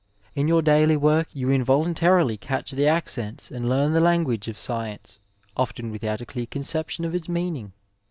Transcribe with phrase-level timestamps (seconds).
[0.33, 5.19] In your daily work you involuntarily catch the accents and learn the language of science,
[5.55, 7.71] often without a dear conception of its meaning.